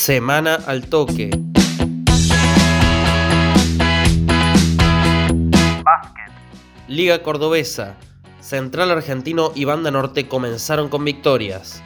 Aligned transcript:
Semana 0.00 0.54
al 0.54 0.88
toque. 0.88 1.28
Básquet. 5.84 6.32
Liga 6.88 7.22
Cordobesa. 7.22 7.96
Central 8.40 8.92
Argentino 8.92 9.52
y 9.54 9.66
Banda 9.66 9.90
Norte 9.90 10.26
comenzaron 10.26 10.88
con 10.88 11.04
victorias. 11.04 11.82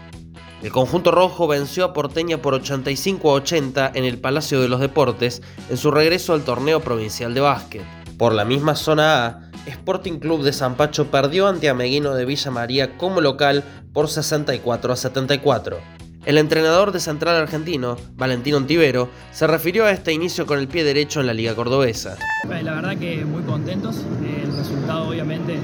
El 0.63 0.71
conjunto 0.71 1.11
rojo 1.11 1.49
venció 1.49 1.85
a 1.85 1.93
Porteña 1.93 2.41
por 2.41 2.55
85 2.55 3.31
a 3.31 3.35
80 3.35 3.91
en 3.97 4.05
el 4.05 4.19
Palacio 4.19 4.61
de 4.61 4.69
los 4.69 4.79
Deportes 4.79 5.43
en 5.69 5.77
su 5.77 5.91
regreso 5.91 6.35
al 6.35 6.45
torneo 6.45 6.79
provincial 6.79 7.35
de 7.35 7.41
básquet. 7.41 7.83
Por 8.17 8.33
la 8.33 8.45
misma 8.45 8.77
zona 8.77 9.27
A, 9.27 9.41
Sporting 9.67 10.21
Club 10.21 10.45
de 10.45 10.53
Zampacho 10.53 11.11
perdió 11.11 11.49
ante 11.49 11.69
Ameguino 11.69 12.15
de 12.15 12.27
Villa 12.27 12.53
María 12.53 12.97
como 12.97 13.21
local 13.21 13.65
por 13.93 14.09
64 14.09 14.93
a 14.93 14.97
74. 14.97 15.94
El 16.27 16.39
entrenador 16.39 16.91
de 16.91 17.01
Central 17.01 17.37
Argentino, 17.37 17.99
Valentino 18.17 18.57
Ontivero, 18.57 19.11
se 19.31 19.47
refirió 19.47 19.85
a 19.85 19.91
este 19.91 20.11
inicio 20.11 20.47
con 20.47 20.59
el 20.59 20.69
pie 20.69 20.83
derecho 20.83 21.21
en 21.21 21.27
la 21.27 21.35
Liga 21.35 21.55
Cordobesa. 21.55 22.17
La 22.49 22.73
verdad 22.73 22.97
que 22.97 23.27
muy 23.27 23.43
contentos. 23.43 23.97
El 24.25 24.57
resultado 24.57 25.09
obviamente 25.09 25.59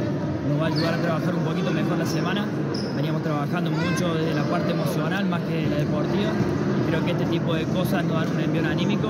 nos 0.50 0.60
va 0.60 0.64
a 0.64 0.68
ayudar 0.68 0.94
a 0.94 0.98
trabajar 0.98 1.34
un 1.34 1.44
poquito 1.44 1.70
mejor 1.70 1.96
la 1.96 2.04
semana. 2.04 2.44
Veníamos 2.94 3.22
trabajando 3.22 3.70
mucho 3.70 4.14
desde 4.14 4.34
la 4.34 4.44
parte 4.44 4.72
emocional 4.72 5.24
más 5.24 5.40
que 5.44 5.66
la 5.66 5.76
deportiva. 5.76 6.30
Creo 6.88 7.04
que 7.06 7.12
este 7.12 7.24
tipo 7.24 7.54
de 7.54 7.64
cosas 7.64 8.04
nos 8.04 8.20
dan 8.20 8.36
un 8.36 8.40
envío 8.40 8.68
anímico. 8.68 9.08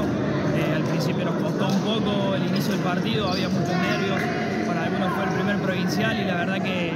Eh, 0.54 0.74
al 0.76 0.84
principio 0.84 1.24
nos 1.24 1.34
costó 1.34 1.66
un 1.66 1.80
poco 1.80 2.36
el 2.36 2.46
inicio 2.46 2.74
del 2.74 2.82
partido, 2.82 3.28
había 3.28 3.48
muchos 3.48 3.74
nervios. 3.74 4.20
Para 4.68 4.84
algunos 4.84 5.12
fue 5.14 5.24
el 5.24 5.30
primer 5.30 5.56
provincial 5.58 6.16
y 6.16 6.24
la 6.26 6.34
verdad 6.36 6.62
que 6.62 6.92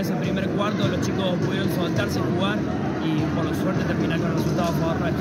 ese 0.00 0.14
primer 0.14 0.48
cuarto 0.50 0.88
los 0.88 1.00
chicos 1.02 1.36
pudieron 1.44 1.68
soltarse 1.74 2.18
y 2.18 2.22
jugar 2.34 2.58
y 3.04 3.20
por 3.36 3.54
suerte 3.54 3.84
terminar 3.84 4.18
con 4.18 4.30
el 4.30 4.36
resultado 4.38 4.68
a 4.68 4.72
favor 4.72 5.12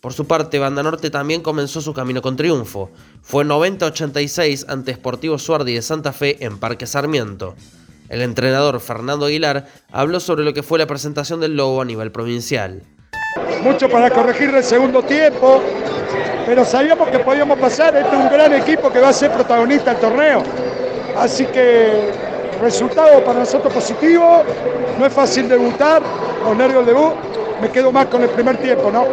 Por 0.00 0.12
su 0.14 0.26
parte, 0.26 0.58
Banda 0.58 0.82
Norte 0.82 1.10
también 1.10 1.42
comenzó 1.42 1.80
su 1.80 1.92
camino 1.92 2.22
con 2.22 2.36
triunfo. 2.36 2.90
Fue 3.20 3.44
90-86 3.44 4.64
ante 4.68 4.94
Sportivo 4.94 5.38
Suardi 5.38 5.74
de 5.74 5.82
Santa 5.82 6.12
Fe 6.12 6.44
en 6.44 6.58
Parque 6.58 6.86
Sarmiento. 6.86 7.54
El 8.08 8.22
entrenador 8.22 8.80
Fernando 8.80 9.26
Aguilar 9.26 9.66
habló 9.92 10.18
sobre 10.18 10.44
lo 10.44 10.54
que 10.54 10.62
fue 10.62 10.78
la 10.78 10.86
presentación 10.86 11.40
del 11.40 11.56
Lobo 11.56 11.82
a 11.82 11.84
nivel 11.84 12.10
provincial. 12.10 12.82
Mucho 13.62 13.88
para 13.88 14.10
corregir 14.10 14.48
el 14.54 14.64
segundo 14.64 15.02
tiempo, 15.02 15.62
pero 16.46 16.64
sabíamos 16.64 17.08
que 17.08 17.20
podíamos 17.20 17.58
pasar. 17.58 17.94
Este 17.96 18.08
es 18.08 18.22
un 18.22 18.28
gran 18.28 18.52
equipo 18.54 18.90
que 18.90 18.98
va 18.98 19.10
a 19.10 19.12
ser 19.12 19.30
protagonista 19.30 19.92
del 19.92 20.00
torneo. 20.00 20.71
Así 21.16 21.46
que 21.46 22.10
resultado 22.60 23.24
para 23.24 23.40
nosotros 23.40 23.72
positivo. 23.72 24.42
No 24.98 25.06
es 25.06 25.12
fácil 25.12 25.48
debutar, 25.48 26.02
los 26.44 26.56
nervios 26.56 26.86
del 26.86 26.94
debut. 26.94 27.14
Me 27.60 27.70
quedo 27.70 27.92
más 27.92 28.06
con 28.06 28.22
el 28.22 28.30
primer 28.30 28.56
tiempo, 28.56 28.90
¿no? 28.90 29.04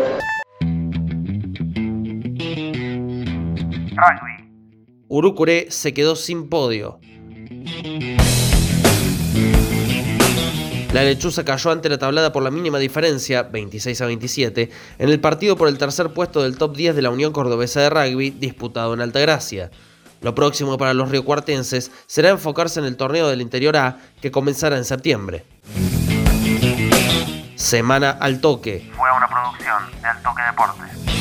Rugby. 3.91 4.49
Urucuré 5.07 5.67
se 5.69 5.93
quedó 5.93 6.15
sin 6.15 6.49
podio. 6.49 6.99
La 10.93 11.03
lechuza 11.03 11.45
cayó 11.45 11.69
ante 11.69 11.87
la 11.87 11.99
tablada 11.99 12.31
por 12.31 12.41
la 12.41 12.49
mínima 12.49 12.79
diferencia, 12.79 13.43
26 13.43 14.01
a 14.01 14.05
27, 14.07 14.69
en 14.97 15.09
el 15.09 15.19
partido 15.19 15.55
por 15.55 15.67
el 15.67 15.77
tercer 15.77 16.09
puesto 16.13 16.41
del 16.41 16.57
top 16.57 16.75
10 16.75 16.95
de 16.95 17.01
la 17.03 17.11
Unión 17.11 17.31
Cordobesa 17.31 17.81
de 17.81 17.89
Rugby 17.91 18.31
disputado 18.31 18.95
en 18.95 19.01
Altagracia. 19.01 19.69
Lo 20.21 20.35
próximo 20.35 20.77
para 20.77 20.93
los 20.93 21.09
riocuartenses 21.09 21.91
será 22.07 22.29
enfocarse 22.29 22.79
en 22.79 22.85
el 22.85 22.97
torneo 22.97 23.27
del 23.27 23.41
Interior 23.41 23.77
A 23.77 23.97
que 24.21 24.31
comenzará 24.31 24.77
en 24.77 24.85
septiembre. 24.85 25.45
Semana 27.55 28.11
al 28.11 28.41
toque. 28.41 28.91
Fue 28.95 29.09
una 29.11 29.27
producción 29.27 30.01
de 30.01 30.07
Al 30.07 30.21
Toque 30.21 30.41
Deportes. 30.41 31.18